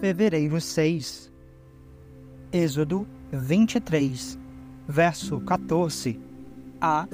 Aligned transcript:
fevereiro 0.00 0.60
6. 0.60 1.32
Êxodo 2.52 3.06
23, 3.32 4.38
verso 4.86 5.40
14 5.40 6.20
a 6.80 7.06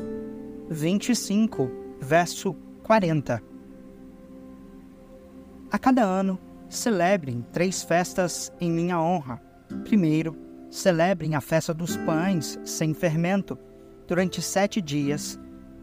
25, 0.68 1.70
verso 2.00 2.54
40. 2.82 3.42
A 5.70 5.78
cada 5.78 6.02
ano, 6.02 6.38
celebrem 6.68 7.44
três 7.52 7.82
festas 7.82 8.52
em 8.60 8.70
minha 8.70 9.00
honra. 9.00 9.40
Primeiro, 9.84 10.36
celebrem 10.70 11.34
a 11.34 11.40
festa 11.40 11.72
dos 11.72 11.96
pães 11.96 12.60
sem 12.64 12.92
fermento. 12.92 13.58
Durante 14.06 14.42
sete 14.42 14.82
dias, 14.82 15.40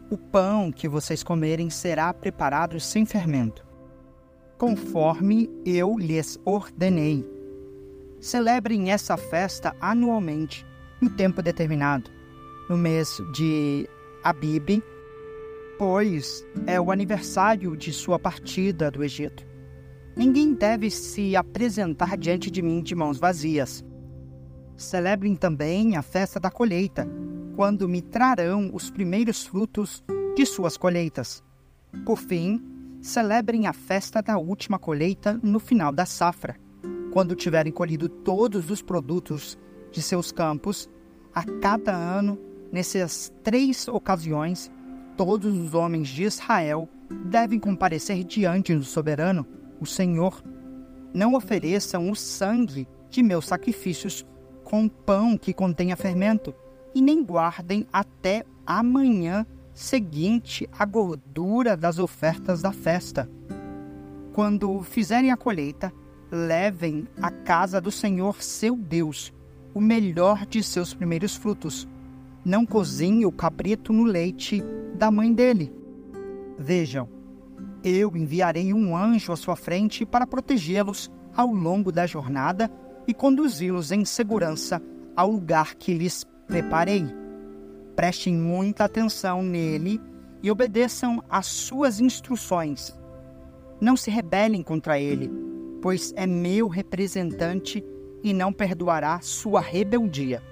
o 0.08 0.16
pão 0.16 0.70
que 0.70 0.88
vocês 0.88 1.22
comerem 1.22 1.68
será 1.68 2.14
preparado 2.14 2.78
sem 2.78 3.04
fermento, 3.04 3.66
conforme 4.62 5.50
eu 5.66 5.98
lhes 5.98 6.38
ordenei. 6.44 7.28
Celebrem 8.20 8.92
essa 8.92 9.16
festa 9.16 9.74
anualmente, 9.80 10.64
no 11.00 11.10
tempo 11.10 11.42
determinado, 11.42 12.08
no 12.70 12.78
mês 12.78 13.20
de 13.34 13.88
Abib, 14.22 14.80
pois 15.76 16.46
é 16.64 16.80
o 16.80 16.92
aniversário 16.92 17.76
de 17.76 17.92
sua 17.92 18.20
partida 18.20 18.88
do 18.88 19.02
Egito. 19.02 19.44
Ninguém 20.14 20.54
deve 20.54 20.92
se 20.92 21.34
apresentar 21.34 22.16
diante 22.16 22.48
de 22.48 22.62
mim 22.62 22.84
de 22.84 22.94
mãos 22.94 23.18
vazias. 23.18 23.84
Celebrem 24.76 25.34
também 25.34 25.96
a 25.96 26.02
festa 26.02 26.38
da 26.38 26.52
colheita, 26.52 27.04
quando 27.56 27.88
me 27.88 28.00
trarão 28.00 28.70
os 28.72 28.92
primeiros 28.92 29.44
frutos 29.44 30.04
de 30.36 30.46
suas 30.46 30.76
colheitas. 30.76 31.42
Por 32.06 32.16
fim, 32.16 32.71
celebrem 33.02 33.66
a 33.66 33.72
festa 33.72 34.22
da 34.22 34.38
última 34.38 34.78
colheita 34.78 35.38
no 35.42 35.58
final 35.58 35.92
da 35.92 36.06
safra, 36.06 36.56
quando 37.12 37.34
tiverem 37.34 37.72
colhido 37.72 38.08
todos 38.08 38.70
os 38.70 38.80
produtos 38.80 39.58
de 39.90 40.00
seus 40.00 40.30
campos. 40.30 40.88
A 41.34 41.42
cada 41.60 41.92
ano, 41.92 42.38
nessas 42.70 43.32
três 43.42 43.88
ocasiões, 43.88 44.70
todos 45.16 45.56
os 45.58 45.74
homens 45.74 46.08
de 46.08 46.22
Israel 46.22 46.88
devem 47.26 47.58
comparecer 47.58 48.22
diante 48.22 48.74
do 48.74 48.84
soberano 48.84 49.46
o 49.80 49.86
Senhor. 49.86 50.42
Não 51.12 51.34
ofereçam 51.34 52.08
o 52.08 52.14
sangue 52.14 52.86
de 53.10 53.22
meus 53.22 53.46
sacrifícios 53.46 54.24
com 54.62 54.88
pão 54.88 55.36
que 55.36 55.52
contenha 55.52 55.96
fermento, 55.96 56.54
e 56.94 57.02
nem 57.02 57.24
guardem 57.24 57.86
até 57.92 58.44
amanhã 58.66 59.46
seguinte 59.74 60.68
a 60.78 60.84
gordura 60.84 61.76
das 61.76 61.98
ofertas 61.98 62.62
da 62.62 62.72
festa. 62.72 63.28
Quando 64.32 64.82
fizerem 64.82 65.30
a 65.30 65.36
colheita, 65.36 65.92
levem 66.30 67.06
à 67.20 67.30
casa 67.30 67.80
do 67.80 67.90
Senhor 67.90 68.42
seu 68.42 68.76
Deus 68.76 69.32
o 69.74 69.80
melhor 69.80 70.46
de 70.46 70.62
seus 70.62 70.94
primeiros 70.94 71.36
frutos. 71.36 71.88
Não 72.44 72.66
cozinhe 72.66 73.24
o 73.24 73.32
cabrito 73.32 73.92
no 73.92 74.04
leite 74.04 74.62
da 74.94 75.10
mãe 75.10 75.32
dele. 75.32 75.72
Vejam, 76.58 77.08
eu 77.84 78.16
enviarei 78.16 78.72
um 78.72 78.96
anjo 78.96 79.32
à 79.32 79.36
sua 79.36 79.56
frente 79.56 80.04
para 80.04 80.26
protegê-los 80.26 81.10
ao 81.34 81.48
longo 81.48 81.90
da 81.90 82.06
jornada 82.06 82.70
e 83.06 83.14
conduzi-los 83.14 83.90
em 83.90 84.04
segurança 84.04 84.80
ao 85.16 85.30
lugar 85.30 85.74
que 85.74 85.94
lhes 85.94 86.24
preparei. 86.46 87.21
Prestem 87.94 88.34
muita 88.34 88.84
atenção 88.84 89.42
nele 89.42 90.00
e 90.42 90.50
obedeçam 90.50 91.22
às 91.28 91.46
suas 91.46 92.00
instruções. 92.00 92.98
Não 93.80 93.96
se 93.96 94.10
rebelem 94.10 94.62
contra 94.62 94.98
ele, 94.98 95.30
pois 95.80 96.12
é 96.16 96.26
meu 96.26 96.68
representante 96.68 97.84
e 98.22 98.32
não 98.32 98.52
perdoará 98.52 99.20
sua 99.20 99.60
rebeldia. 99.60 100.42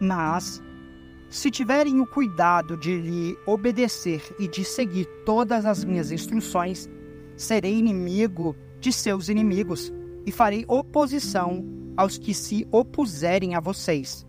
Mas 0.00 0.62
se 1.28 1.50
tiverem 1.50 2.00
o 2.00 2.06
cuidado 2.06 2.76
de 2.76 3.00
lhe 3.00 3.38
obedecer 3.46 4.22
e 4.38 4.48
de 4.48 4.64
seguir 4.64 5.06
todas 5.24 5.64
as 5.64 5.84
minhas 5.84 6.10
instruções, 6.10 6.88
serei 7.36 7.78
inimigo 7.78 8.56
de 8.80 8.92
seus 8.92 9.28
inimigos 9.28 9.92
e 10.26 10.32
farei 10.32 10.64
oposição 10.66 11.64
aos 11.96 12.18
que 12.18 12.34
se 12.34 12.66
opuserem 12.70 13.54
a 13.54 13.60
vocês. 13.60 14.26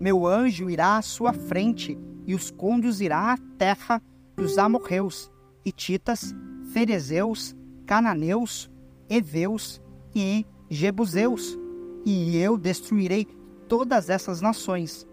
Meu 0.00 0.26
anjo 0.26 0.70
irá 0.70 0.96
à 0.96 1.02
sua 1.02 1.32
frente 1.32 1.98
e 2.26 2.34
os 2.34 2.50
conduzirá 2.50 3.32
à 3.32 3.38
terra 3.56 4.02
dos 4.36 4.58
amorreus, 4.58 5.30
hititas, 5.64 6.34
ferezeus, 6.72 7.56
cananeus, 7.86 8.70
heveus 9.08 9.80
e 10.14 10.46
jebuseus, 10.70 11.58
e 12.04 12.36
eu 12.36 12.56
destruirei 12.56 13.26
todas 13.66 14.08
essas 14.08 14.40
nações 14.40 15.06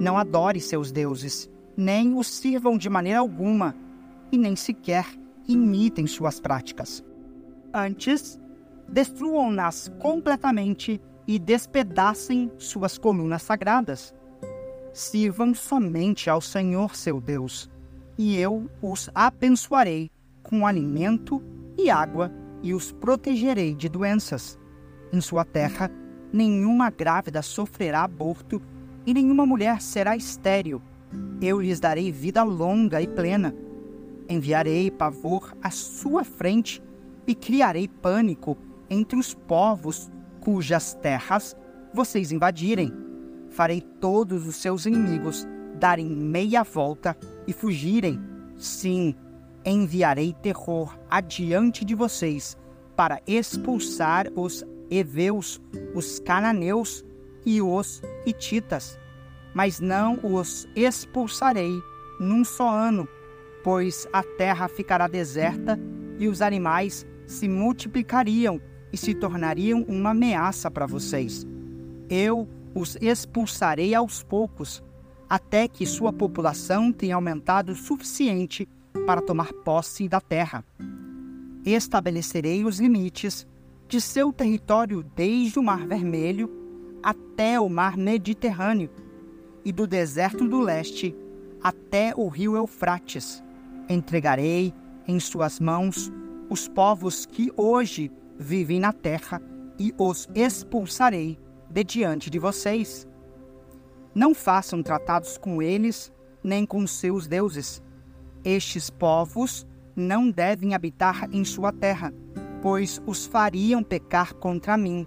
não 0.00 0.16
adore 0.16 0.60
seus 0.60 0.92
deuses, 0.92 1.50
nem 1.76 2.16
os 2.16 2.26
sirvam 2.26 2.76
de 2.78 2.88
maneira 2.88 3.18
alguma, 3.18 3.74
e 4.30 4.38
nem 4.38 4.56
sequer 4.56 5.06
imitem 5.46 6.06
suas 6.06 6.40
práticas. 6.40 7.04
Antes, 7.72 8.38
destruam-nas 8.88 9.90
completamente 9.98 11.00
e 11.26 11.38
despedacem 11.38 12.50
suas 12.58 12.98
colunas 12.98 13.42
sagradas. 13.42 14.14
Sirvam 14.92 15.54
somente 15.54 16.28
ao 16.28 16.40
Senhor 16.40 16.94
seu 16.94 17.20
Deus, 17.20 17.70
e 18.18 18.36
eu 18.36 18.68
os 18.80 19.08
abençoarei 19.14 20.10
com 20.42 20.66
alimento 20.66 21.42
e 21.78 21.88
água 21.88 22.30
e 22.62 22.74
os 22.74 22.92
protegerei 22.92 23.74
de 23.74 23.88
doenças. 23.88 24.58
Em 25.12 25.20
sua 25.20 25.44
terra, 25.44 25.90
nenhuma 26.32 26.90
grávida 26.90 27.42
sofrerá 27.42 28.04
aborto 28.04 28.60
e 29.06 29.14
nenhuma 29.14 29.46
mulher 29.46 29.80
será 29.80 30.16
estéril. 30.16 30.80
Eu 31.40 31.60
lhes 31.60 31.80
darei 31.80 32.12
vida 32.12 32.42
longa 32.42 33.00
e 33.00 33.06
plena. 33.06 33.54
Enviarei 34.28 34.90
pavor 34.90 35.54
à 35.62 35.70
sua 35.70 36.24
frente 36.24 36.82
e 37.26 37.34
criarei 37.34 37.88
pânico 37.88 38.56
entre 38.88 39.18
os 39.18 39.34
povos 39.34 40.10
cujas 40.42 40.94
terras 40.94 41.56
vocês 41.94 42.32
invadirem. 42.32 42.92
Farei 43.50 43.80
todos 43.80 44.46
os 44.46 44.56
seus 44.56 44.86
inimigos 44.86 45.46
darem 45.78 46.06
meia 46.06 46.62
volta 46.62 47.16
e 47.46 47.52
fugirem. 47.52 48.20
Sim, 48.56 49.14
enviarei 49.64 50.34
terror 50.42 50.98
adiante 51.08 51.84
de 51.84 51.94
vocês 51.94 52.56
para 52.96 53.20
expulsar 53.26 54.26
os 54.36 54.64
heveus, 54.90 55.60
os 55.94 56.18
cananeus 56.20 57.04
e 57.46 57.62
os 57.62 58.02
hititas, 58.26 58.98
mas 59.54 59.80
não 59.80 60.18
os 60.22 60.68
expulsarei 60.76 61.72
num 62.20 62.44
só 62.44 62.68
ano, 62.70 63.08
pois 63.64 64.06
a 64.12 64.22
terra 64.22 64.68
ficará 64.68 65.08
deserta 65.08 65.78
e 66.18 66.28
os 66.28 66.42
animais 66.42 67.06
se 67.26 67.48
multiplicariam 67.48 68.60
e 68.92 68.96
se 68.96 69.14
tornariam 69.14 69.82
uma 69.88 70.10
ameaça 70.10 70.70
para 70.70 70.86
vocês. 70.86 71.46
Eu 72.08 72.48
os 72.74 72.96
expulsarei 73.00 73.94
aos 73.94 74.22
poucos, 74.22 74.82
até 75.28 75.66
que 75.66 75.86
sua 75.86 76.12
população 76.12 76.92
tenha 76.92 77.14
aumentado 77.14 77.72
o 77.72 77.76
suficiente 77.76 78.68
para 79.06 79.22
tomar 79.22 79.52
posse 79.52 80.08
da 80.08 80.20
terra. 80.20 80.64
Estabelecerei 81.64 82.64
os 82.64 82.80
limites 82.80 83.46
de 83.88 84.00
seu 84.00 84.32
território 84.32 85.04
desde 85.14 85.58
o 85.58 85.62
Mar 85.62 85.86
Vermelho 85.86 86.50
até 87.02 87.58
o 87.58 87.68
mar 87.68 87.96
Mediterrâneo 87.96 88.90
e 89.64 89.72
do 89.72 89.86
deserto 89.86 90.46
do 90.48 90.60
leste 90.60 91.14
até 91.62 92.12
o 92.16 92.28
rio 92.28 92.56
Eufrates. 92.56 93.42
Entregarei 93.88 94.72
em 95.06 95.18
suas 95.18 95.58
mãos 95.58 96.12
os 96.48 96.68
povos 96.68 97.26
que 97.26 97.52
hoje 97.56 98.10
vivem 98.42 98.80
na 98.80 98.92
terra 98.92 99.40
e 99.78 99.94
os 99.96 100.28
expulsarei 100.34 101.38
de 101.70 101.84
diante 101.84 102.28
de 102.28 102.38
vocês. 102.38 103.08
Não 104.14 104.34
façam 104.34 104.82
tratados 104.82 105.38
com 105.38 105.62
eles 105.62 106.12
nem 106.44 106.66
com 106.66 106.86
seus 106.86 107.26
deuses. 107.26 107.82
Estes 108.44 108.90
povos 108.90 109.66
não 109.96 110.30
devem 110.30 110.74
habitar 110.74 111.28
em 111.32 111.44
sua 111.44 111.72
terra, 111.72 112.12
pois 112.60 113.00
os 113.06 113.24
fariam 113.24 113.82
pecar 113.82 114.34
contra 114.34 114.76
mim 114.76 115.06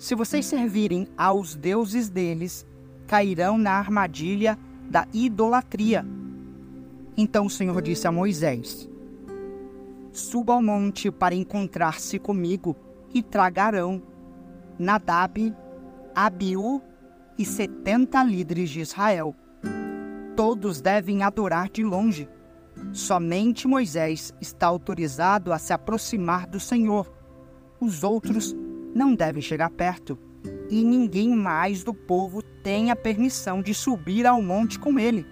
se 0.00 0.14
vocês 0.14 0.46
servirem 0.46 1.06
aos 1.14 1.54
deuses 1.54 2.08
deles, 2.08 2.66
cairão 3.06 3.58
na 3.58 3.72
armadilha 3.72 4.58
da 4.90 5.06
idolatria. 5.12 6.06
Então 7.18 7.44
o 7.44 7.50
Senhor 7.50 7.82
disse 7.82 8.08
a 8.08 8.10
Moisés: 8.10 8.88
Suba 10.12 10.54
ao 10.54 10.62
monte 10.62 11.10
para 11.10 11.34
encontrar-se 11.34 12.18
comigo 12.18 12.76
e 13.14 13.22
tragarão 13.22 14.02
Nadab, 14.78 15.54
Abiú 16.14 16.82
e 17.38 17.44
setenta 17.44 18.22
líderes 18.24 18.70
de 18.70 18.80
Israel. 18.80 19.34
Todos 20.34 20.80
devem 20.80 21.22
adorar 21.22 21.68
de 21.68 21.84
longe. 21.84 22.28
Somente 22.92 23.68
Moisés 23.68 24.34
está 24.40 24.66
autorizado 24.66 25.52
a 25.52 25.58
se 25.58 25.72
aproximar 25.72 26.46
do 26.46 26.58
Senhor. 26.58 27.12
Os 27.80 28.02
outros 28.02 28.54
não 28.94 29.14
devem 29.14 29.40
chegar 29.40 29.70
perto, 29.70 30.18
e 30.68 30.82
ninguém 30.82 31.34
mais 31.36 31.84
do 31.84 31.94
povo 31.94 32.42
tem 32.42 32.90
a 32.90 32.96
permissão 32.96 33.62
de 33.62 33.74
subir 33.74 34.26
ao 34.26 34.42
monte 34.42 34.78
com 34.78 34.98
ele. 34.98 35.26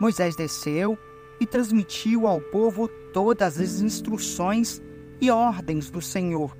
Moisés 0.00 0.36
desceu 0.36 0.98
e 1.40 1.46
transmitiu 1.46 2.26
ao 2.26 2.40
povo 2.40 2.88
todas 3.12 3.60
as 3.60 3.80
instruções 3.80 4.82
e 5.20 5.30
ordens 5.30 5.90
do 5.90 6.00
Senhor. 6.00 6.56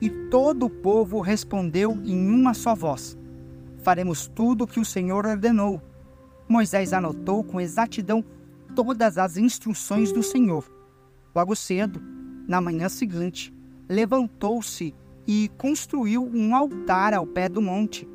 E 0.00 0.08
todo 0.30 0.66
o 0.66 0.70
povo 0.70 1.20
respondeu 1.20 1.92
em 2.04 2.28
uma 2.28 2.54
só 2.54 2.74
voz: 2.74 3.18
Faremos 3.78 4.26
tudo 4.26 4.64
o 4.64 4.66
que 4.66 4.80
o 4.80 4.84
Senhor 4.84 5.26
ordenou. 5.26 5.80
Moisés 6.48 6.92
anotou 6.92 7.44
com 7.44 7.60
exatidão 7.60 8.24
todas 8.74 9.18
as 9.18 9.36
instruções 9.36 10.12
do 10.12 10.22
Senhor. 10.22 10.64
Logo 11.34 11.54
cedo, 11.54 12.02
na 12.48 12.60
manhã 12.60 12.88
seguinte, 12.88 13.54
levantou-se 13.88 14.94
e 15.26 15.48
construiu 15.56 16.24
um 16.24 16.54
altar 16.54 17.14
ao 17.14 17.26
pé 17.26 17.48
do 17.48 17.62
monte. 17.62 18.08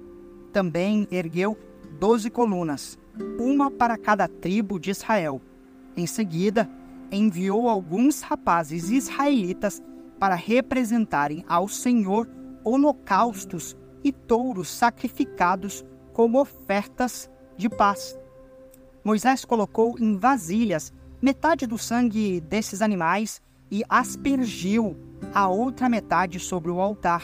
Também 0.51 1.07
ergueu 1.11 1.57
doze 1.99 2.29
colunas, 2.29 2.97
uma 3.39 3.71
para 3.71 3.97
cada 3.97 4.27
tribo 4.27 4.79
de 4.79 4.91
Israel. 4.91 5.41
Em 5.95 6.05
seguida, 6.05 6.69
enviou 7.11 7.69
alguns 7.69 8.21
rapazes 8.21 8.89
israelitas 8.89 9.81
para 10.19 10.35
representarem 10.35 11.43
ao 11.47 11.67
Senhor 11.67 12.29
holocaustos 12.63 13.77
e 14.03 14.11
touros 14.11 14.69
sacrificados 14.69 15.85
como 16.13 16.39
ofertas 16.39 17.29
de 17.57 17.69
paz. 17.69 18.17
Moisés 19.03 19.45
colocou 19.45 19.97
em 19.99 20.17
vasilhas 20.17 20.91
metade 21.21 21.67
do 21.67 21.77
sangue 21.77 22.41
desses 22.41 22.81
animais 22.81 23.41
e 23.69 23.83
aspergiu 23.87 24.97
a 25.33 25.47
outra 25.47 25.87
metade 25.89 26.39
sobre 26.39 26.71
o 26.71 26.79
altar. 26.79 27.23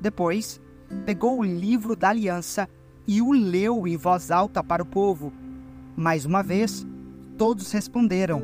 Depois, 0.00 0.60
pegou 1.04 1.38
o 1.38 1.44
livro 1.44 1.96
da 1.96 2.10
aliança 2.10 2.68
e 3.06 3.22
o 3.22 3.32
leu 3.32 3.86
em 3.86 3.96
voz 3.96 4.30
alta 4.30 4.62
para 4.62 4.82
o 4.82 4.86
povo. 4.86 5.32
Mais 5.96 6.24
uma 6.24 6.42
vez, 6.42 6.86
todos 7.36 7.70
responderam: 7.72 8.42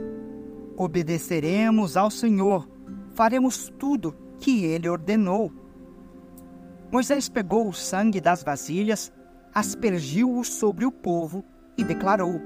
Obedeceremos 0.77 1.97
ao 1.97 2.11
Senhor, 2.11 2.69
faremos 3.15 3.73
tudo 3.79 4.15
que 4.39 4.65
ele 4.65 4.89
ordenou. 4.89 5.53
Moisés 6.91 7.29
pegou 7.29 7.69
o 7.69 7.73
sangue 7.73 8.21
das 8.21 8.43
vasilhas, 8.43 9.13
aspergiu-o 9.55 10.45
sobre 10.45 10.85
o 10.85 10.93
povo 10.93 11.45
e 11.77 11.85
declarou: 11.85 12.41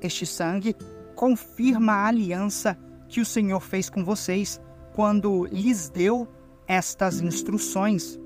Este 0.00 0.26
sangue 0.26 0.76
confirma 1.14 1.92
a 1.92 2.06
aliança 2.08 2.78
que 3.08 3.20
o 3.20 3.26
Senhor 3.26 3.60
fez 3.60 3.88
com 3.88 4.04
vocês 4.04 4.60
quando 4.92 5.46
lhes 5.46 5.88
deu 5.88 6.28
estas 6.66 7.20
instruções. 7.20 8.18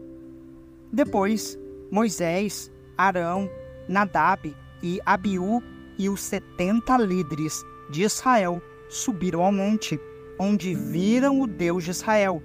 Depois, 0.92 1.58
Moisés, 1.90 2.70
Arão, 2.96 3.48
Nadab 3.88 4.54
e 4.82 5.00
Abiú 5.04 5.62
e 5.98 6.08
os 6.08 6.22
setenta 6.22 6.96
líderes 6.96 7.64
de 7.90 8.02
Israel 8.02 8.62
subiram 8.88 9.42
ao 9.42 9.52
monte, 9.52 10.00
onde 10.38 10.74
viram 10.74 11.40
o 11.40 11.46
Deus 11.46 11.84
de 11.84 11.90
Israel, 11.90 12.42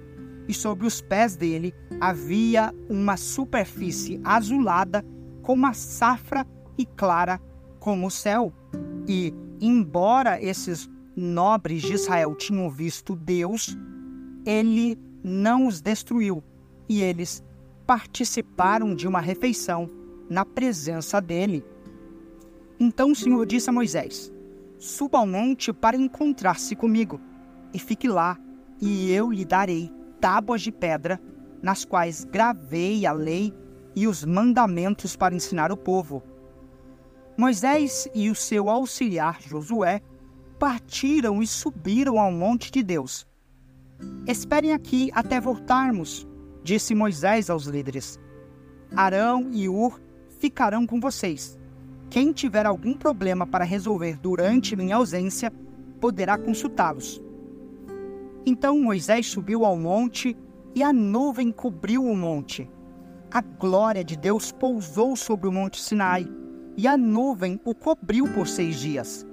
e 0.48 0.52
sobre 0.52 0.86
os 0.86 1.00
pés 1.00 1.36
dele 1.36 1.72
havia 2.00 2.74
uma 2.88 3.16
superfície 3.16 4.20
azulada 4.24 5.04
como 5.42 5.66
a 5.66 5.72
safra 5.72 6.46
e 6.76 6.84
clara 6.84 7.40
como 7.78 8.08
o 8.08 8.10
céu. 8.10 8.52
E, 9.08 9.32
embora 9.60 10.42
esses 10.42 10.90
nobres 11.16 11.82
de 11.82 11.94
Israel 11.94 12.34
tinham 12.34 12.68
visto 12.70 13.14
Deus, 13.14 13.76
ele 14.44 14.98
não 15.22 15.66
os 15.66 15.80
destruiu, 15.80 16.42
e 16.88 17.00
eles 17.00 17.42
participaram 17.86 18.94
de 18.94 19.06
uma 19.06 19.20
refeição 19.20 19.88
na 20.28 20.44
presença 20.44 21.20
dele. 21.20 21.64
Então 22.86 23.12
o 23.12 23.16
Senhor 23.16 23.46
disse 23.46 23.70
a 23.70 23.72
Moisés: 23.72 24.30
Suba 24.78 25.16
ao 25.16 25.26
monte 25.26 25.72
para 25.72 25.96
encontrar-se 25.96 26.76
comigo, 26.76 27.18
e 27.72 27.78
fique 27.78 28.06
lá, 28.06 28.38
e 28.78 29.10
eu 29.10 29.32
lhe 29.32 29.42
darei 29.42 29.90
tábuas 30.20 30.60
de 30.60 30.70
pedra, 30.70 31.18
nas 31.62 31.82
quais 31.86 32.24
gravei 32.24 33.06
a 33.06 33.12
lei 33.12 33.54
e 33.96 34.06
os 34.06 34.22
mandamentos 34.22 35.16
para 35.16 35.34
ensinar 35.34 35.72
o 35.72 35.78
povo. 35.78 36.22
Moisés 37.38 38.06
e 38.14 38.28
o 38.28 38.34
seu 38.34 38.68
auxiliar 38.68 39.40
Josué 39.40 40.02
partiram 40.58 41.42
e 41.42 41.46
subiram 41.46 42.20
ao 42.20 42.30
monte 42.30 42.70
de 42.70 42.82
Deus. 42.82 43.26
Esperem 44.26 44.74
aqui 44.74 45.10
até 45.14 45.40
voltarmos, 45.40 46.28
disse 46.62 46.94
Moisés 46.94 47.48
aos 47.48 47.64
líderes. 47.64 48.20
Arão 48.94 49.48
e 49.52 49.70
Ur 49.70 49.98
ficarão 50.38 50.86
com 50.86 51.00
vocês. 51.00 51.58
Quem 52.14 52.30
tiver 52.32 52.64
algum 52.64 52.94
problema 52.94 53.44
para 53.44 53.64
resolver 53.64 54.16
durante 54.20 54.76
minha 54.76 54.94
ausência, 54.94 55.52
poderá 56.00 56.38
consultá-los. 56.38 57.20
Então 58.46 58.78
Moisés 58.80 59.26
subiu 59.26 59.64
ao 59.64 59.76
monte 59.76 60.36
e 60.76 60.82
a 60.84 60.92
nuvem 60.92 61.50
cobriu 61.50 62.04
o 62.04 62.16
monte. 62.16 62.70
A 63.32 63.40
glória 63.40 64.04
de 64.04 64.16
Deus 64.16 64.52
pousou 64.52 65.16
sobre 65.16 65.48
o 65.48 65.52
monte 65.52 65.80
Sinai 65.80 66.24
e 66.76 66.86
a 66.86 66.96
nuvem 66.96 67.60
o 67.64 67.74
cobriu 67.74 68.32
por 68.32 68.46
seis 68.46 68.78
dias. 68.78 69.26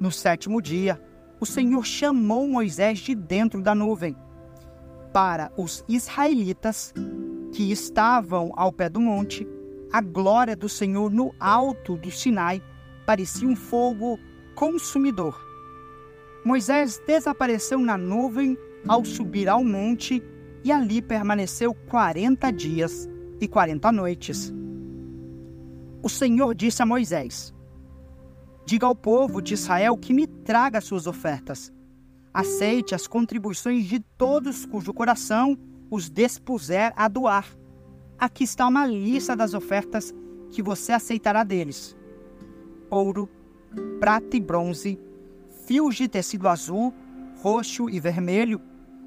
No 0.00 0.10
sétimo 0.10 0.60
dia, 0.60 1.00
o 1.38 1.46
Senhor 1.46 1.86
chamou 1.86 2.48
Moisés 2.48 2.98
de 2.98 3.14
dentro 3.14 3.62
da 3.62 3.72
nuvem. 3.72 4.16
Para 5.12 5.52
os 5.56 5.84
israelitas 5.88 6.92
que 7.52 7.70
estavam 7.70 8.52
ao 8.56 8.72
pé 8.72 8.88
do 8.88 9.00
monte, 9.00 9.46
a 9.92 10.00
glória 10.00 10.56
do 10.56 10.68
Senhor 10.68 11.10
no 11.10 11.34
alto 11.38 11.96
do 11.96 12.10
Sinai 12.10 12.62
parecia 13.06 13.48
um 13.48 13.56
fogo 13.56 14.18
consumidor. 14.54 15.40
Moisés 16.44 17.00
desapareceu 17.06 17.78
na 17.78 17.96
nuvem 17.96 18.56
ao 18.86 19.04
subir 19.04 19.48
ao 19.48 19.64
monte 19.64 20.22
e 20.64 20.72
ali 20.72 21.00
permaneceu 21.02 21.74
quarenta 21.74 22.50
dias 22.50 23.08
e 23.40 23.48
quarenta 23.48 23.90
noites. 23.92 24.52
O 26.02 26.08
Senhor 26.08 26.54
disse 26.54 26.82
a 26.82 26.86
Moisés: 26.86 27.54
Diga 28.64 28.86
ao 28.86 28.94
povo 28.94 29.40
de 29.40 29.54
Israel 29.54 29.96
que 29.96 30.12
me 30.12 30.26
traga 30.26 30.80
suas 30.80 31.06
ofertas. 31.06 31.72
Aceite 32.32 32.94
as 32.94 33.06
contribuições 33.06 33.84
de 33.86 34.00
todos 34.00 34.66
cujo 34.66 34.92
coração 34.92 35.56
os 35.90 36.10
dispuser 36.10 36.92
a 36.96 37.08
doar. 37.08 37.46
Aqui 38.18 38.44
está 38.44 38.66
uma 38.66 38.86
lista 38.86 39.36
das 39.36 39.52
ofertas 39.52 40.14
que 40.50 40.62
você 40.62 40.92
aceitará 40.92 41.44
deles: 41.44 41.96
ouro, 42.90 43.28
prata 44.00 44.36
e 44.36 44.40
bronze, 44.40 44.98
fios 45.66 45.96
de 45.96 46.08
tecido 46.08 46.48
azul, 46.48 46.94
roxo 47.42 47.90
e 47.90 48.00
vermelho, 48.00 48.60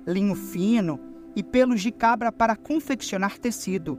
linho 0.05 0.35
fino 0.35 0.99
e 1.35 1.43
pelos 1.43 1.81
de 1.81 1.91
cabra 1.91 2.31
para 2.31 2.55
confeccionar 2.55 3.37
tecido, 3.37 3.97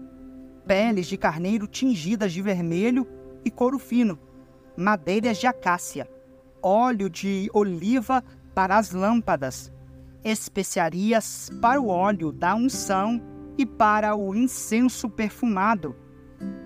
peles 0.66 1.06
de 1.06 1.16
carneiro 1.16 1.66
tingidas 1.66 2.32
de 2.32 2.42
vermelho 2.42 3.06
e 3.44 3.50
couro 3.50 3.78
fino 3.78 4.18
madeiras 4.76 5.38
de 5.38 5.46
acácia, 5.46 6.08
óleo 6.62 7.10
de 7.10 7.50
oliva 7.52 8.24
para 8.54 8.78
as 8.78 8.92
lâmpadas, 8.92 9.70
especiarias 10.24 11.50
para 11.60 11.80
o 11.80 11.88
óleo 11.88 12.32
da 12.32 12.54
unção 12.54 13.20
e 13.57 13.66
para 13.66 14.14
o 14.16 14.35
incenso 14.35 15.09
perfumado, 15.09 15.95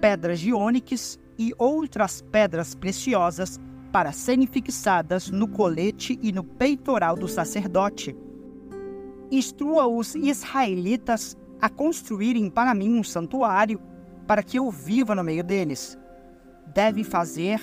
pedras 0.01 0.41
de 0.41 0.53
ônix 0.53 1.19
e 1.39 1.53
outras 1.59 2.21
pedras 2.21 2.75
preciosas 2.75 3.59
para 3.93 4.13
serem 4.13 4.47
fixadas 4.47 5.31
no 5.31 5.47
colete 5.47 6.19
e 6.23 6.33
no 6.33 6.43
peitoral 6.43 7.17
do 7.17 7.29
sacerdote. 7.29 8.17
Instrua 9.31 9.87
os 9.87 10.15
israelitas 10.15 11.37
a 11.61 11.69
construírem 11.69 12.51
para 12.51 12.75
mim 12.75 12.99
um 12.99 13.05
santuário, 13.05 13.81
para 14.27 14.43
que 14.43 14.59
eu 14.59 14.71
viva 14.71 15.15
no 15.15 15.25
meio 15.25 15.45
deles. 15.45 15.99
Deve 16.75 17.05
fazer 17.05 17.61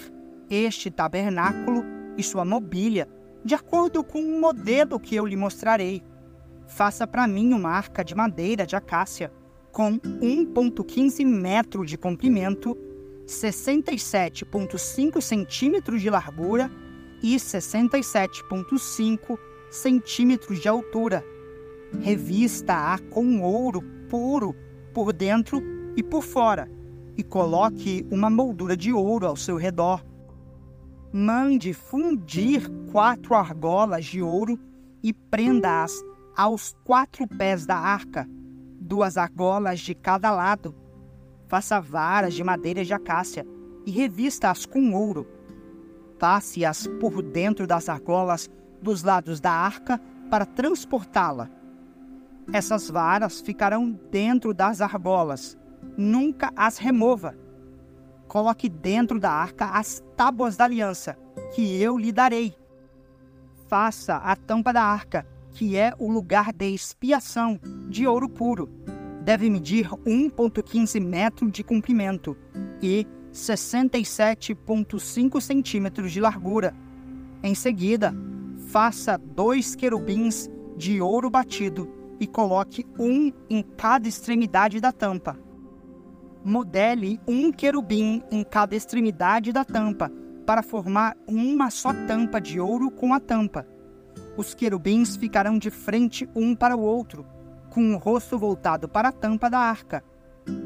este 0.49 0.89
tabernáculo 0.89 1.83
e 2.17 2.23
sua 2.23 2.45
mobília, 2.45 3.07
de 3.43 3.55
acordo 3.55 4.03
com 4.03 4.21
o 4.21 4.39
modelo 4.39 4.99
que 4.99 5.15
eu 5.15 5.25
lhe 5.25 5.35
mostrarei. 5.35 6.03
Faça 6.71 7.05
para 7.05 7.27
mim 7.27 7.53
uma 7.53 7.69
arca 7.69 8.03
de 8.03 8.15
madeira 8.15 8.65
de 8.65 8.75
acácia, 8.75 9.31
com 9.71 9.99
1,15 9.99 11.23
metro 11.25 11.85
de 11.85 11.95
comprimento, 11.97 12.75
67,5 13.25 15.21
centímetros 15.21 16.01
de 16.01 16.09
largura 16.09 16.71
e 17.21 17.35
67,5 17.35 19.37
centímetros 19.69 20.59
de 20.59 20.67
altura. 20.67 21.23
Revista-a 22.01 22.97
com 23.09 23.41
ouro 23.41 23.83
puro 24.09 24.55
por 24.93 25.13
dentro 25.13 25.61
e 25.95 26.01
por 26.01 26.23
fora, 26.23 26.67
e 27.17 27.23
coloque 27.23 28.07
uma 28.09 28.29
moldura 28.29 28.77
de 28.77 28.93
ouro 28.93 29.27
ao 29.27 29.35
seu 29.35 29.57
redor 29.57 30.01
mande 31.11 31.73
fundir 31.73 32.69
quatro 32.91 33.35
argolas 33.35 34.05
de 34.05 34.21
ouro 34.21 34.57
e 35.03 35.11
prenda-as 35.11 35.91
aos 36.35 36.75
quatro 36.83 37.27
pés 37.27 37.65
da 37.65 37.75
arca. 37.77 38.27
duas 38.79 39.15
argolas 39.15 39.79
de 39.79 39.95
cada 39.95 40.31
lado. 40.31 40.75
Faça 41.47 41.79
varas 41.79 42.33
de 42.33 42.43
madeira 42.43 42.83
de 42.83 42.93
acácia 42.93 43.45
e 43.85 43.91
revista-as 43.91 44.65
com 44.65 44.93
ouro. 44.93 45.27
Passe-as 46.19 46.87
por 46.99 47.21
dentro 47.21 47.65
das 47.65 47.87
argolas 47.89 48.49
dos 48.81 49.03
lados 49.03 49.39
da 49.39 49.51
arca 49.51 49.99
para 50.29 50.45
transportá-la. 50.45 51.49
Essas 52.51 52.89
varas 52.89 53.39
ficarão 53.39 53.91
dentro 54.11 54.53
das 54.53 54.81
argolas. 54.81 55.57
Nunca 55.97 56.51
as 56.55 56.77
remova. 56.77 57.37
Coloque 58.27 58.67
dentro 58.67 59.19
da 59.19 59.31
arca 59.31 59.65
as 59.65 60.03
tábuas 60.15 60.57
da 60.57 60.65
aliança, 60.65 61.17
que 61.53 61.81
eu 61.81 61.97
lhe 61.97 62.11
darei. 62.11 62.55
Faça 63.67 64.15
a 64.17 64.35
tampa 64.35 64.73
da 64.73 64.83
arca, 64.83 65.25
que 65.53 65.77
é 65.77 65.93
o 65.99 66.11
lugar 66.11 66.51
de 66.53 66.73
expiação, 66.73 67.59
de 67.89 68.07
ouro 68.07 68.29
puro. 68.29 68.69
Deve 69.23 69.49
medir 69.49 69.89
1,15 69.89 70.99
metros 70.99 71.51
de 71.51 71.63
comprimento 71.63 72.35
e 72.81 73.05
67,5 73.31 75.39
centímetros 75.39 76.11
de 76.11 76.19
largura. 76.19 76.75
Em 77.43 77.53
seguida, 77.55 78.13
faça 78.67 79.17
dois 79.17 79.73
querubins 79.75 80.49
de 80.77 81.01
ouro 81.01 81.29
batido 81.29 81.89
e 82.19 82.27
coloque 82.27 82.85
um 82.99 83.31
em 83.49 83.63
cada 83.63 84.07
extremidade 84.07 84.79
da 84.79 84.91
tampa. 84.91 85.39
Modele 86.43 87.19
um 87.27 87.51
querubim 87.51 88.21
em 88.31 88.43
cada 88.43 88.75
extremidade 88.75 89.51
da 89.51 89.63
tampa 89.63 90.11
para 90.45 90.63
formar 90.63 91.15
uma 91.27 91.69
só 91.69 91.93
tampa 92.07 92.41
de 92.41 92.59
ouro 92.59 92.89
com 92.91 93.13
a 93.13 93.19
tampa. 93.19 93.67
Os 94.41 94.55
querubins 94.55 95.15
ficarão 95.15 95.59
de 95.59 95.69
frente 95.69 96.27
um 96.35 96.55
para 96.55 96.75
o 96.75 96.81
outro, 96.81 97.23
com 97.69 97.93
o 97.93 97.97
rosto 97.99 98.39
voltado 98.39 98.89
para 98.89 99.09
a 99.09 99.11
tampa 99.11 99.51
da 99.51 99.59
arca. 99.59 100.03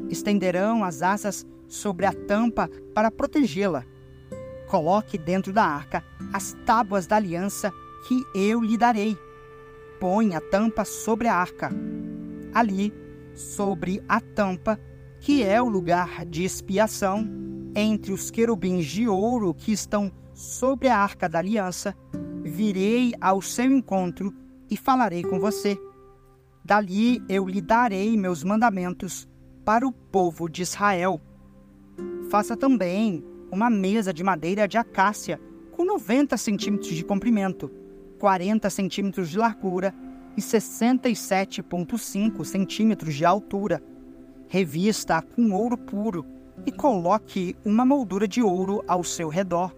Estenderão 0.09 0.81
as 0.81 1.01
asas 1.01 1.45
sobre 1.67 2.05
a 2.05 2.13
tampa 2.13 2.69
para 2.93 3.11
protegê-la. 3.11 3.83
Coloque 4.69 5.17
dentro 5.17 5.51
da 5.51 5.65
arca 5.65 6.01
as 6.31 6.55
tábuas 6.65 7.05
da 7.05 7.17
aliança 7.17 7.69
que 8.07 8.23
eu 8.33 8.61
lhe 8.61 8.77
darei. 8.77 9.17
Põe 9.99 10.35
a 10.35 10.39
tampa 10.39 10.85
sobre 10.85 11.27
a 11.27 11.35
arca. 11.35 11.69
Ali, 12.53 12.93
sobre 13.33 14.01
a 14.07 14.21
tampa, 14.21 14.79
que 15.19 15.43
é 15.43 15.61
o 15.61 15.67
lugar 15.67 16.25
de 16.25 16.45
expiação, 16.45 17.27
entre 17.75 18.13
os 18.13 18.31
querubins 18.31 18.85
de 18.85 19.05
ouro 19.05 19.53
que 19.53 19.73
estão 19.73 20.09
sobre 20.33 20.87
a 20.87 20.97
arca 20.97 21.27
da 21.27 21.39
aliança, 21.39 21.93
virei 22.45 23.13
ao 23.19 23.41
seu 23.41 23.65
encontro 23.65 24.31
e 24.69 24.77
falarei 24.77 25.23
com 25.23 25.39
você. 25.39 25.75
Dali 26.63 27.19
eu 27.27 27.47
lhe 27.47 27.59
darei 27.59 28.15
meus 28.15 28.43
mandamentos 28.43 29.27
para 29.65 29.87
o 29.87 29.91
povo 29.91 30.47
de 30.47 30.61
Israel. 30.61 31.19
Faça 32.29 32.55
também 32.55 33.25
uma 33.51 33.67
mesa 33.69 34.13
de 34.13 34.23
madeira 34.23 34.65
de 34.67 34.77
acácia 34.77 35.41
com 35.71 35.83
90 35.83 36.37
centímetros 36.37 36.93
de 36.93 37.03
comprimento, 37.03 37.71
40 38.19 38.69
centímetros 38.69 39.29
de 39.29 39.39
largura 39.39 39.91
e 40.37 40.41
67,5 40.41 42.45
centímetros 42.45 43.15
de 43.15 43.25
altura. 43.25 43.83
Revista-a 44.47 45.23
com 45.23 45.51
ouro 45.51 45.77
puro 45.77 46.23
e 46.65 46.71
coloque 46.71 47.55
uma 47.65 47.85
moldura 47.85 48.27
de 48.27 48.43
ouro 48.43 48.83
ao 48.87 49.03
seu 49.03 49.29
redor. 49.29 49.75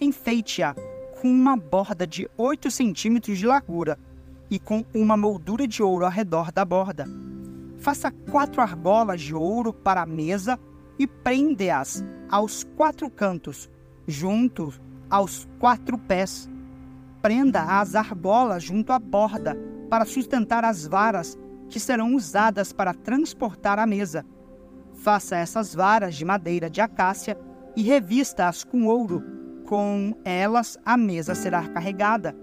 Enfeite-a 0.00 0.74
com 1.20 1.28
uma 1.28 1.56
borda 1.56 2.06
de 2.06 2.28
8 2.36 2.70
centímetros 2.70 3.38
de 3.38 3.46
largura 3.46 3.98
e 4.48 4.58
com 4.58 4.84
uma 4.94 5.16
moldura 5.16 5.66
de 5.66 5.82
ouro 5.82 6.04
ao 6.04 6.10
redor 6.10 6.52
da 6.52 6.64
borda. 6.64 7.06
Faça 7.78 8.10
quatro 8.30 8.60
argolas 8.60 9.20
de 9.20 9.34
ouro 9.34 9.72
para 9.72 10.02
a 10.02 10.06
mesa 10.06 10.58
e 10.98 11.06
prende-as 11.06 12.04
aos 12.30 12.64
quatro 12.76 13.10
cantos, 13.10 13.68
junto 14.06 14.72
aos 15.10 15.48
quatro 15.58 15.98
pés. 15.98 16.48
Prenda 17.20 17.62
as 17.62 17.94
argolas 17.94 18.62
junto 18.62 18.92
à 18.92 18.98
borda 18.98 19.56
para 19.90 20.04
sustentar 20.04 20.64
as 20.64 20.86
varas 20.86 21.36
que 21.68 21.80
serão 21.80 22.14
usadas 22.14 22.72
para 22.72 22.94
transportar 22.94 23.78
a 23.78 23.86
mesa. 23.86 24.24
Faça 24.94 25.36
essas 25.36 25.74
varas 25.74 26.14
de 26.14 26.24
madeira 26.24 26.70
de 26.70 26.80
acácia 26.80 27.36
e 27.76 27.82
revista-as 27.82 28.64
com 28.64 28.86
ouro. 28.86 29.37
Com 29.68 30.14
elas 30.24 30.78
a 30.82 30.96
mesa 30.96 31.34
será 31.34 31.68
carregada. 31.68 32.34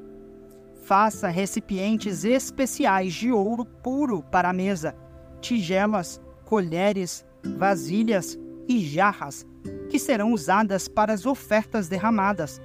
Faça 0.84 1.28
recipientes 1.28 2.24
especiais 2.24 3.16
de 3.16 3.32
ouro 3.32 3.66
puro 3.66 4.22
para 4.22 4.52
a 4.52 4.54
mesa, 4.54 4.96
tigelas, 5.42 6.22
colheres, 6.44 7.26
vasilhas 7.58 8.38
e 8.70 8.80
jarras, 8.80 9.44
que 9.90 9.98
serão 9.98 10.34
usadas 10.34 10.88
para 10.88 11.14
as 11.14 11.26
ofertas 11.26 11.88
derramadas. 11.88 12.62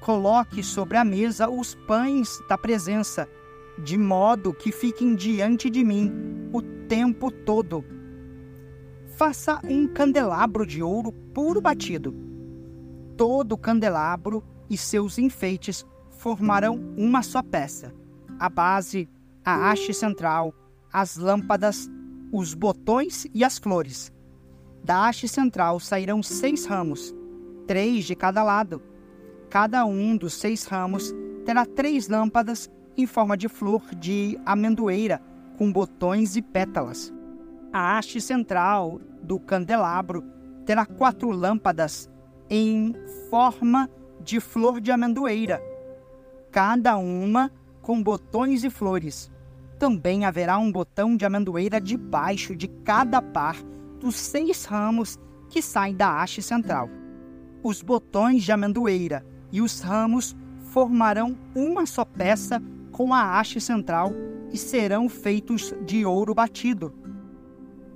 Coloque 0.00 0.60
sobre 0.64 0.96
a 0.96 1.04
mesa 1.04 1.48
os 1.48 1.76
pães 1.86 2.28
da 2.48 2.58
presença, 2.58 3.28
de 3.78 3.96
modo 3.96 4.52
que 4.52 4.72
fiquem 4.72 5.14
diante 5.14 5.70
de 5.70 5.84
mim 5.84 6.50
o 6.52 6.60
tempo 6.88 7.30
todo. 7.30 7.84
Faça 9.16 9.60
um 9.62 9.86
candelabro 9.86 10.66
de 10.66 10.82
ouro 10.82 11.12
puro 11.32 11.60
batido. 11.60 12.33
Todo 13.16 13.52
o 13.52 13.58
candelabro 13.58 14.42
e 14.68 14.76
seus 14.76 15.18
enfeites 15.18 15.86
formarão 16.10 16.80
uma 16.96 17.22
só 17.22 17.42
peça. 17.42 17.94
A 18.38 18.48
base, 18.48 19.08
a 19.44 19.70
haste 19.70 19.94
central, 19.94 20.52
as 20.92 21.16
lâmpadas, 21.16 21.88
os 22.32 22.54
botões 22.54 23.26
e 23.32 23.44
as 23.44 23.58
flores. 23.58 24.12
Da 24.82 25.06
haste 25.06 25.28
central 25.28 25.78
sairão 25.78 26.22
seis 26.22 26.66
ramos, 26.66 27.14
três 27.66 28.04
de 28.04 28.14
cada 28.16 28.42
lado. 28.42 28.82
Cada 29.48 29.84
um 29.84 30.16
dos 30.16 30.34
seis 30.34 30.64
ramos 30.64 31.14
terá 31.44 31.64
três 31.64 32.08
lâmpadas 32.08 32.68
em 32.96 33.06
forma 33.06 33.36
de 33.36 33.48
flor 33.48 33.82
de 33.94 34.38
amendoeira, 34.44 35.22
com 35.56 35.72
botões 35.72 36.36
e 36.36 36.42
pétalas. 36.42 37.12
A 37.72 37.96
haste 37.96 38.20
central 38.20 39.00
do 39.22 39.38
candelabro 39.38 40.24
terá 40.64 40.84
quatro 40.84 41.30
lâmpadas 41.30 42.08
em 42.48 42.94
forma 43.30 43.88
de 44.20 44.40
flor 44.40 44.80
de 44.80 44.90
amendoeira, 44.90 45.62
cada 46.50 46.96
uma 46.96 47.50
com 47.82 48.02
botões 48.02 48.64
e 48.64 48.70
flores. 48.70 49.30
Também 49.78 50.24
haverá 50.24 50.56
um 50.56 50.70
botão 50.70 51.16
de 51.16 51.24
amendoeira 51.24 51.80
debaixo 51.80 52.56
de 52.56 52.68
cada 52.68 53.20
par 53.20 53.56
dos 54.00 54.16
seis 54.16 54.64
ramos 54.64 55.18
que 55.48 55.60
saem 55.60 55.94
da 55.94 56.22
haste 56.22 56.42
central. 56.42 56.88
Os 57.62 57.82
botões 57.82 58.42
de 58.42 58.52
amendoeira 58.52 59.24
e 59.50 59.60
os 59.60 59.80
ramos 59.80 60.36
formarão 60.72 61.36
uma 61.54 61.86
só 61.86 62.04
peça 62.04 62.62
com 62.92 63.12
a 63.12 63.38
haste 63.38 63.60
central 63.60 64.12
e 64.52 64.56
serão 64.56 65.08
feitos 65.08 65.74
de 65.84 66.06
ouro 66.06 66.34
batido. 66.34 66.92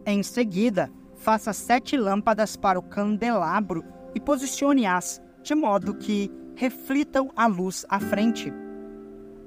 Em 0.04 0.22
seguida, 0.22 0.90
faça 1.16 1.52
sete 1.52 1.96
lâmpadas 1.96 2.56
para 2.56 2.78
o 2.78 2.82
candelabro 2.82 3.84
e 4.18 4.20
posicione-as 4.20 5.22
de 5.44 5.54
modo 5.54 5.94
que 5.94 6.28
reflitam 6.56 7.30
a 7.36 7.46
luz 7.46 7.86
à 7.88 8.00
frente. 8.00 8.52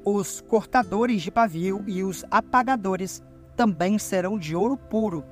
Os 0.06 0.40
cortadores 0.40 1.22
de 1.22 1.30
pavio 1.30 1.84
e 1.86 2.02
os 2.02 2.24
apagadores 2.32 3.22
também 3.58 4.00
serão 4.00 4.40
de 4.40 4.56
ouro 4.56 4.78
puro 4.78 5.26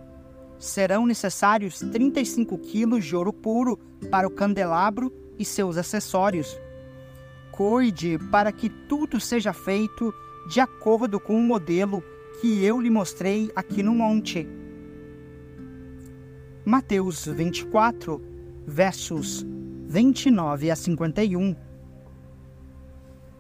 serão 0.60 1.06
necessários 1.06 1.80
35 1.80 2.58
quilos 2.58 3.06
de 3.06 3.16
ouro 3.16 3.32
puro 3.32 3.78
para 4.12 4.28
o 4.28 4.32
candelabro 4.32 5.12
e 5.40 5.46
seus 5.46 5.78
acessórios. 5.78 6.60
Cuide 7.52 8.20
para 8.30 8.52
que 8.52 8.70
tudo 8.70 9.20
seja 9.20 9.54
feito 9.54 10.14
de 10.50 10.60
acordo 10.60 11.20
com 11.20 11.36
o 11.36 11.42
modelo 11.42 12.04
que 12.42 12.64
eu 12.64 12.80
lhe 12.80 12.90
mostrei 12.90 13.50
aqui 13.56 13.82
no 13.82 13.96
monte. 13.96 14.48
Mateus 16.66 17.26
24, 17.26 18.22
versos 18.70 19.46
29 19.88 20.70
a 20.72 20.76
51. 20.76 21.56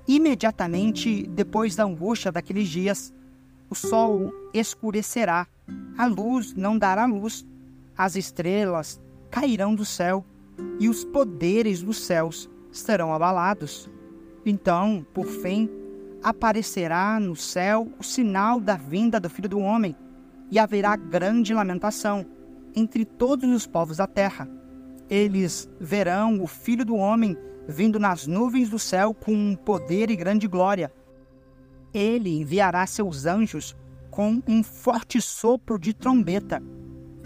Imediatamente 0.07 1.27
depois 1.27 1.75
da 1.75 1.83
angústia 1.83 2.31
daqueles 2.31 2.67
dias, 2.67 3.13
o 3.69 3.75
sol 3.75 4.33
escurecerá 4.53 5.47
a 5.97 6.05
luz 6.05 6.53
não 6.55 6.77
dará 6.77 7.05
luz, 7.05 7.45
as 7.97 8.15
estrelas 8.15 8.99
cairão 9.29 9.75
do 9.75 9.85
céu 9.85 10.25
e 10.79 10.89
os 10.89 11.03
poderes 11.03 11.83
dos 11.83 11.99
céus 11.99 12.49
serão 12.71 13.13
abalados. 13.13 13.89
Então, 14.45 15.05
por 15.13 15.25
fim, 15.25 15.69
aparecerá 16.23 17.19
no 17.19 17.35
céu 17.35 17.91
o 17.99 18.03
sinal 18.03 18.59
da 18.59 18.75
vinda 18.75 19.19
do 19.19 19.29
Filho 19.29 19.49
do 19.49 19.59
Homem, 19.59 19.95
e 20.51 20.57
haverá 20.57 20.95
grande 20.95 21.53
lamentação 21.53 22.25
entre 22.75 23.05
todos 23.05 23.49
os 23.49 23.67
povos 23.67 23.97
da 23.97 24.07
terra. 24.07 24.49
Eles 25.09 25.67
verão 25.79 26.41
o 26.41 26.47
Filho 26.47 26.85
do 26.85 26.95
Homem 26.95 27.35
vindo 27.67 27.99
nas 27.99 28.25
nuvens 28.25 28.69
do 28.69 28.79
céu 28.79 29.13
com 29.13 29.55
poder 29.55 30.09
e 30.09 30.15
grande 30.15 30.47
glória. 30.47 30.91
Ele 31.93 32.39
enviará 32.39 32.85
seus 32.85 33.25
anjos 33.25 33.75
com 34.09 34.41
um 34.47 34.63
forte 34.63 35.21
sopro 35.21 35.77
de 35.79 35.93
trombeta, 35.93 36.61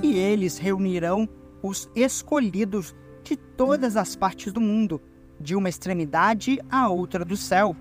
e 0.01 0.17
eles 0.17 0.57
reunirão 0.57 1.27
os 1.61 1.89
escolhidos 1.95 2.93
de 3.23 3.37
todas 3.37 3.95
as 3.95 4.15
partes 4.15 4.51
do 4.51 4.59
mundo, 4.59 5.01
de 5.39 5.55
uma 5.55 5.69
extremidade 5.69 6.59
à 6.69 6.89
outra 6.89 7.23
do 7.23 7.37
céu. 7.37 7.75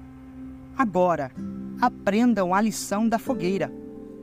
Agora, 0.76 1.32
aprendam 1.80 2.54
a 2.54 2.60
lição 2.60 3.08
da 3.08 3.18
fogueira. 3.18 3.72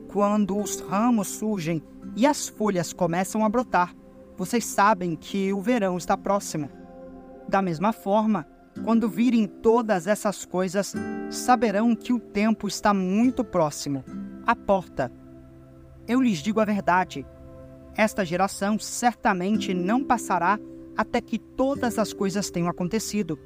Quando 0.08 0.58
os 0.58 0.80
ramos 0.80 1.28
surgem 1.28 1.84
e 2.16 2.26
as 2.26 2.48
folhas 2.48 2.94
começam 2.94 3.44
a 3.44 3.50
brotar, 3.50 3.94
vocês 4.40 4.64
sabem 4.64 5.18
que 5.18 5.52
o 5.52 5.60
verão 5.60 5.98
está 5.98 6.16
próximo. 6.16 6.70
Da 7.50 7.62
mesma 7.62 7.92
forma, 7.92 8.48
quando 8.86 9.10
virem 9.10 9.46
todas 9.46 10.08
essas 10.08 10.46
coisas, 10.46 10.96
saberão 11.30 11.94
que 11.94 12.14
o 12.14 12.20
tempo 12.22 12.66
está 12.66 12.94
muito 12.94 13.44
próximo 13.44 14.02
à 14.48 14.56
porta. 14.56 15.12
Eu 16.08 16.22
lhes 16.22 16.38
digo 16.38 16.62
a 16.62 16.66
verdade: 16.66 17.26
esta 17.98 18.24
geração 18.24 18.80
certamente 18.80 19.74
não 19.74 20.06
passará 20.06 20.58
até 20.96 21.20
que 21.20 21.38
todas 21.38 22.00
as 22.00 22.14
coisas 22.14 22.50
tenham 22.50 22.70
acontecido. 22.70 23.38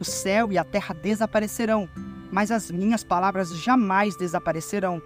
O 0.00 0.04
céu 0.04 0.50
e 0.50 0.58
a 0.58 0.64
terra 0.64 0.92
desaparecerão, 0.92 1.88
mas 2.32 2.50
as 2.50 2.68
minhas 2.68 3.04
palavras 3.04 3.56
jamais 3.56 4.16
desaparecerão. 4.16 5.00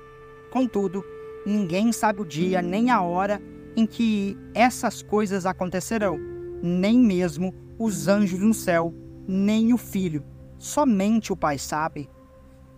Contudo, 0.50 1.04
ninguém 1.44 1.92
sabe 1.92 2.22
o 2.22 2.24
dia 2.24 2.62
nem 2.62 2.88
a 2.90 3.02
hora 3.02 3.38
em 3.76 3.86
que 3.86 4.36
essas 4.54 5.02
coisas 5.02 5.44
acontecerão, 5.44 6.18
nem 6.62 6.98
mesmo 6.98 7.54
os 7.78 8.08
anjos 8.08 8.40
no 8.40 8.54
céu, 8.54 8.94
nem 9.28 9.72
o 9.74 9.76
filho. 9.76 10.24
Somente 10.58 11.32
o 11.32 11.36
Pai 11.36 11.58
sabe. 11.58 12.08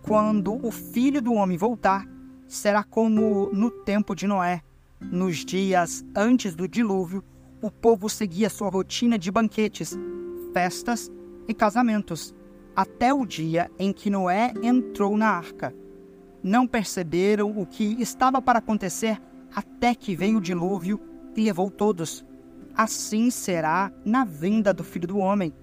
Quando 0.01 0.65
o 0.65 0.71
filho 0.71 1.21
do 1.21 1.33
homem 1.33 1.57
voltar, 1.57 2.05
será 2.47 2.83
como 2.83 3.49
no 3.53 3.71
tempo 3.71 4.13
de 4.13 4.27
Noé. 4.27 4.61
Nos 4.99 5.45
dias 5.45 6.03
antes 6.13 6.53
do 6.53 6.67
dilúvio, 6.67 7.23
o 7.61 7.71
povo 7.71 8.09
seguia 8.09 8.49
sua 8.49 8.69
rotina 8.69 9.17
de 9.17 9.31
banquetes, 9.31 9.97
festas 10.53 11.09
e 11.47 11.53
casamentos, 11.53 12.33
até 12.75 13.13
o 13.13 13.25
dia 13.25 13.71
em 13.79 13.93
que 13.93 14.09
Noé 14.09 14.53
entrou 14.61 15.17
na 15.17 15.29
arca. 15.29 15.73
Não 16.43 16.67
perceberam 16.67 17.51
o 17.57 17.65
que 17.65 18.01
estava 18.01 18.41
para 18.41 18.59
acontecer 18.59 19.21
até 19.53 19.95
que 19.95 20.15
veio 20.15 20.37
o 20.37 20.41
dilúvio 20.41 20.99
e 21.35 21.43
levou 21.43 21.69
todos. 21.69 22.25
Assim 22.75 23.29
será 23.29 23.91
na 24.05 24.23
vinda 24.23 24.73
do 24.73 24.83
Filho 24.83 25.07
do 25.07 25.17
Homem. 25.17 25.53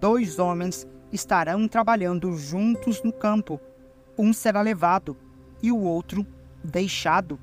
Dois 0.00 0.38
homens 0.38 0.86
estarão 1.12 1.66
trabalhando 1.66 2.36
juntos 2.36 3.02
no 3.02 3.12
campo. 3.12 3.60
Um 4.18 4.32
será 4.32 4.60
levado 4.60 5.16
e 5.62 5.72
o 5.72 5.78
outro 5.78 6.26
deixado. 6.62 7.38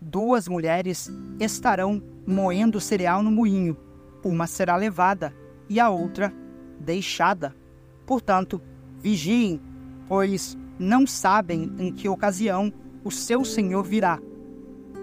Duas 0.00 0.48
mulheres 0.48 1.10
estarão 1.38 2.02
moendo 2.26 2.80
cereal 2.80 3.22
no 3.22 3.30
moinho. 3.30 3.76
Uma 4.24 4.46
será 4.46 4.76
levada 4.76 5.32
e 5.68 5.78
a 5.78 5.88
outra 5.90 6.32
deixada. 6.78 7.54
Portanto, 8.06 8.60
vigiem, 8.98 9.60
pois 10.08 10.58
não 10.78 11.06
sabem 11.06 11.72
em 11.78 11.92
que 11.92 12.08
ocasião 12.08 12.72
o 13.04 13.10
seu 13.10 13.44
senhor 13.44 13.84
virá. 13.84 14.20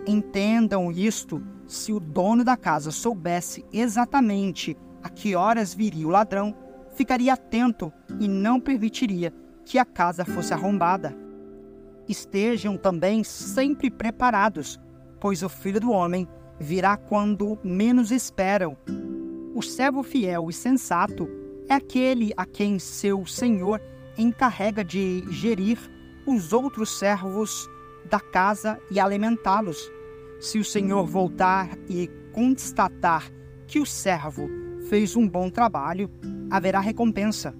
Entendam 0.07 0.91
isto: 0.91 1.41
se 1.67 1.93
o 1.93 1.99
dono 1.99 2.43
da 2.43 2.57
casa 2.57 2.91
soubesse 2.91 3.65
exatamente 3.71 4.75
a 5.03 5.09
que 5.09 5.35
horas 5.35 5.73
viria 5.73 6.07
o 6.07 6.09
ladrão, 6.09 6.55
ficaria 6.95 7.33
atento 7.33 7.91
e 8.19 8.27
não 8.27 8.59
permitiria 8.59 9.33
que 9.65 9.77
a 9.77 9.85
casa 9.85 10.25
fosse 10.25 10.53
arrombada. 10.53 11.15
Estejam 12.07 12.75
também 12.75 13.23
sempre 13.23 13.91
preparados, 13.91 14.79
pois 15.19 15.43
o 15.43 15.49
filho 15.49 15.79
do 15.79 15.91
homem 15.91 16.27
virá 16.59 16.97
quando 16.97 17.57
menos 17.63 18.12
esperam. 18.12 18.75
O 19.53 19.62
servo 19.62 20.01
fiel 20.01 20.49
e 20.49 20.53
sensato 20.53 21.29
é 21.67 21.75
aquele 21.75 22.33
a 22.35 22.45
quem 22.45 22.79
seu 22.79 23.25
senhor 23.25 23.79
encarrega 24.17 24.83
de 24.83 25.23
gerir 25.29 25.77
os 26.25 26.51
outros 26.51 26.97
servos 26.97 27.69
da 28.05 28.19
casa 28.19 28.79
e 28.91 28.99
alimentá-los. 28.99 29.91
Se 30.39 30.59
o 30.59 30.65
senhor 30.65 31.05
voltar 31.05 31.69
e 31.89 32.09
constatar 32.31 33.29
que 33.67 33.79
o 33.79 33.85
servo 33.85 34.47
fez 34.88 35.15
um 35.15 35.27
bom 35.27 35.49
trabalho, 35.49 36.09
haverá 36.49 36.79
recompensa. 36.79 37.53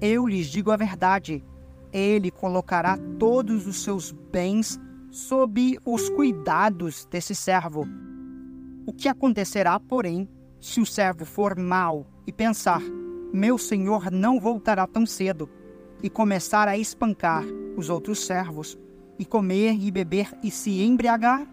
Eu 0.00 0.26
lhes 0.26 0.46
digo 0.46 0.70
a 0.70 0.76
verdade: 0.76 1.44
ele 1.92 2.30
colocará 2.30 2.98
todos 3.18 3.66
os 3.66 3.82
seus 3.82 4.12
bens 4.12 4.78
sob 5.10 5.78
os 5.84 6.08
cuidados 6.10 7.06
desse 7.06 7.34
servo. 7.34 7.86
O 8.86 8.92
que 8.92 9.08
acontecerá, 9.08 9.80
porém, 9.80 10.28
se 10.60 10.80
o 10.80 10.86
servo 10.86 11.24
for 11.24 11.58
mau 11.58 12.06
e 12.26 12.32
pensar: 12.32 12.82
meu 13.32 13.58
senhor 13.58 14.10
não 14.10 14.38
voltará 14.38 14.86
tão 14.86 15.04
cedo, 15.04 15.48
e 16.02 16.10
começar 16.10 16.68
a 16.68 16.78
espancar 16.78 17.44
os 17.76 17.88
outros 17.88 18.24
servos, 18.26 18.78
e 19.18 19.24
comer 19.24 19.72
e 19.72 19.90
beber 19.90 20.32
e 20.42 20.50
se 20.50 20.82
embriagar? 20.82 21.46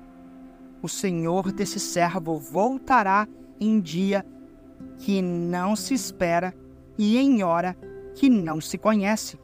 O 0.82 0.90
senhor 0.90 1.52
desse 1.52 1.80
servo 1.80 2.38
voltará 2.38 3.28
em 3.60 3.80
dia 3.80 4.26
que 5.00 5.22
não 5.22 5.76
se 5.76 5.94
espera 5.94 6.54
e 6.98 7.18
em 7.18 7.44
hora 7.44 7.76
que 8.16 8.30
não 8.30 8.60
se 8.60 8.78
conhece. 8.78 9.40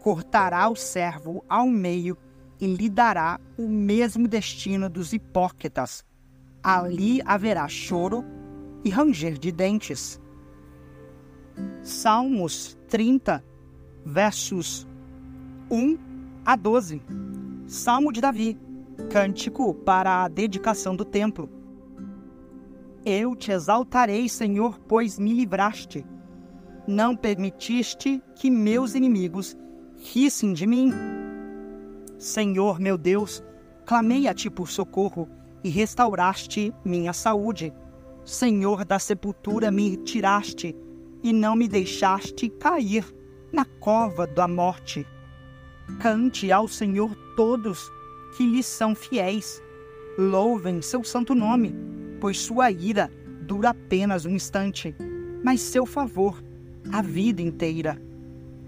Cortará 0.00 0.68
o 0.68 0.76
servo 0.76 1.44
ao 1.48 1.66
meio 1.66 2.16
e 2.60 2.66
lhe 2.66 2.88
dará 2.88 3.40
o 3.56 3.68
mesmo 3.68 4.26
destino 4.26 4.88
dos 4.88 5.12
hipócritas. 5.12 6.04
Ali 6.62 7.20
haverá 7.24 7.68
choro 7.68 8.24
e 8.84 8.90
ranger 8.90 9.38
de 9.38 9.52
dentes. 9.52 10.20
Salmos 11.82 12.76
30, 12.88 13.44
versos 14.04 14.86
1 15.70 15.98
a 16.44 16.56
12. 16.56 17.02
Salmo 17.68 18.10
de 18.10 18.22
Davi, 18.22 18.58
cântico 19.10 19.74
para 19.74 20.24
a 20.24 20.28
dedicação 20.28 20.96
do 20.96 21.04
templo. 21.04 21.50
Eu 23.04 23.36
te 23.36 23.52
exaltarei, 23.52 24.26
Senhor, 24.26 24.80
pois 24.88 25.18
me 25.18 25.34
livraste. 25.34 26.02
Não 26.86 27.14
permitiste 27.14 28.22
que 28.34 28.50
meus 28.50 28.94
inimigos 28.94 29.54
rissem 29.98 30.54
de 30.54 30.66
mim. 30.66 30.94
Senhor, 32.16 32.80
meu 32.80 32.96
Deus, 32.96 33.44
clamei 33.84 34.26
a 34.28 34.32
ti 34.32 34.48
por 34.48 34.70
socorro 34.70 35.28
e 35.62 35.68
restauraste 35.68 36.72
minha 36.82 37.12
saúde. 37.12 37.70
Senhor 38.24 38.82
da 38.82 38.98
sepultura, 38.98 39.70
me 39.70 39.98
tiraste 39.98 40.74
e 41.22 41.34
não 41.34 41.54
me 41.54 41.68
deixaste 41.68 42.48
cair 42.48 43.04
na 43.52 43.66
cova 43.66 44.26
da 44.26 44.48
morte. 44.48 45.06
Cante 46.00 46.52
ao 46.52 46.68
Senhor 46.68 47.14
todos 47.34 47.90
que 48.36 48.46
lhe 48.46 48.62
são 48.62 48.94
fiéis. 48.94 49.62
Louvem 50.18 50.82
seu 50.82 51.02
santo 51.02 51.34
nome, 51.34 51.74
pois 52.20 52.38
sua 52.38 52.70
ira 52.70 53.10
dura 53.42 53.70
apenas 53.70 54.24
um 54.24 54.30
instante, 54.30 54.94
mas 55.42 55.60
seu 55.60 55.86
favor 55.86 56.42
a 56.92 57.02
vida 57.02 57.42
inteira. 57.42 58.00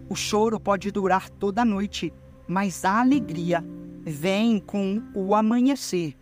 O 0.09 0.16
choro 0.16 0.59
pode 0.59 0.90
durar 0.90 1.28
toda 1.28 1.62
a 1.62 1.64
noite, 1.64 2.12
mas 2.48 2.85
a 2.85 3.00
alegria 3.00 3.64
vem 4.02 4.59
com 4.59 5.02
o 5.14 5.35
amanhecer. 5.35 6.16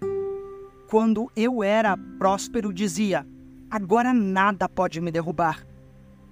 Quando 0.90 1.30
eu 1.37 1.62
era 1.62 1.96
próspero, 2.18 2.72
dizia: 2.72 3.26
Agora 3.70 4.12
nada 4.12 4.68
pode 4.68 5.00
me 5.00 5.11
derrubar. 5.11 5.66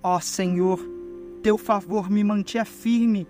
Ó 0.03 0.21
Senhor, 0.21 0.81
teu 1.43 1.57
favor 1.57 2.11
me 2.11 2.25
mantinha 2.25 2.65
firme 2.65 3.27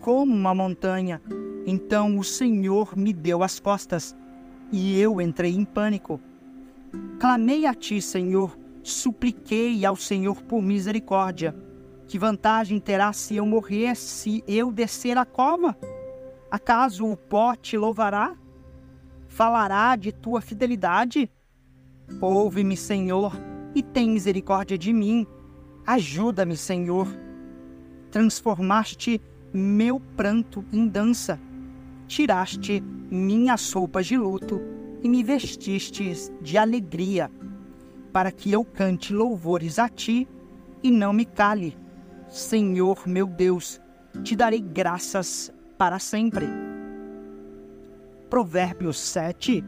como 0.00 0.34
uma 0.34 0.54
montanha. 0.54 1.20
Então 1.66 2.18
o 2.18 2.24
Senhor 2.24 2.96
me 2.96 3.12
deu 3.12 3.42
as 3.42 3.60
costas 3.60 4.16
e 4.72 4.98
eu 4.98 5.20
entrei 5.20 5.54
em 5.54 5.64
pânico. 5.64 6.20
Clamei 7.20 7.66
a 7.66 7.74
ti, 7.74 8.00
Senhor, 8.00 8.56
supliquei 8.82 9.84
ao 9.84 9.96
Senhor 9.96 10.42
por 10.42 10.62
misericórdia. 10.62 11.54
Que 12.06 12.18
vantagem 12.18 12.80
terá 12.80 13.12
se 13.12 13.36
eu 13.36 13.44
morrer, 13.44 13.94
se 13.94 14.42
eu 14.46 14.72
descer 14.72 15.18
a 15.18 15.26
cova? 15.26 15.76
Acaso 16.50 17.06
o 17.06 17.16
pó 17.16 17.54
te 17.54 17.76
louvará? 17.76 18.34
Falará 19.26 19.94
de 19.94 20.10
tua 20.10 20.40
fidelidade? 20.40 21.30
Ouve-me, 22.20 22.76
Senhor, 22.76 23.32
e 23.74 23.82
tem 23.82 24.10
misericórdia 24.10 24.78
de 24.78 24.92
mim. 24.92 25.26
Ajuda-me, 25.86 26.56
Senhor. 26.56 27.06
Transformaste 28.10 29.20
meu 29.58 30.00
pranto 30.16 30.64
em 30.72 30.86
dança. 30.86 31.38
Tiraste 32.06 32.80
minhas 33.10 33.72
roupas 33.72 34.06
de 34.06 34.16
luto 34.16 34.60
e 35.02 35.08
me 35.08 35.22
vestistes 35.22 36.32
de 36.40 36.56
alegria, 36.56 37.30
para 38.12 38.32
que 38.32 38.52
eu 38.52 38.64
cante 38.64 39.12
louvores 39.12 39.78
a 39.78 39.88
ti 39.88 40.26
e 40.82 40.90
não 40.90 41.12
me 41.12 41.24
cale. 41.24 41.76
Senhor 42.28 43.06
meu 43.06 43.26
Deus, 43.26 43.80
te 44.22 44.34
darei 44.36 44.60
graças 44.60 45.52
para 45.76 45.98
sempre. 45.98 46.46
Provérbios 48.28 48.98
7, 48.98 49.64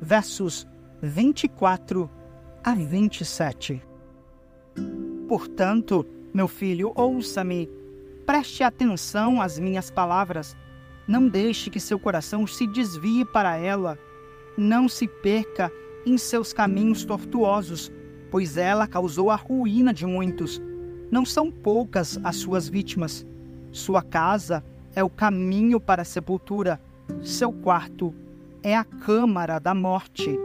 versos 0.00 0.66
24 1.00 2.10
a 2.62 2.74
27. 2.74 3.82
Portanto, 5.28 6.06
meu 6.34 6.46
filho, 6.46 6.92
ouça-me, 6.94 7.68
preste 8.26 8.62
atenção 8.62 9.40
às 9.40 9.58
minhas 9.58 9.90
palavras. 9.90 10.56
Não 11.06 11.28
deixe 11.28 11.70
que 11.70 11.80
seu 11.80 11.98
coração 11.98 12.46
se 12.46 12.66
desvie 12.66 13.24
para 13.24 13.56
ela. 13.56 13.98
Não 14.56 14.88
se 14.88 15.06
perca 15.06 15.72
em 16.06 16.16
seus 16.18 16.52
caminhos 16.52 17.04
tortuosos, 17.04 17.90
pois 18.30 18.56
ela 18.56 18.86
causou 18.86 19.30
a 19.30 19.36
ruína 19.36 19.92
de 19.92 20.06
muitos. 20.06 20.60
Não 21.10 21.24
são 21.24 21.50
poucas 21.50 22.18
as 22.24 22.36
suas 22.36 22.68
vítimas. 22.68 23.26
Sua 23.70 24.02
casa 24.02 24.64
é 24.94 25.02
o 25.02 25.10
caminho 25.10 25.80
para 25.80 26.02
a 26.02 26.06
sepultura, 26.06 26.80
seu 27.22 27.52
quarto 27.52 28.14
é 28.62 28.76
a 28.76 28.84
câmara 28.84 29.58
da 29.58 29.74
morte. 29.74 30.38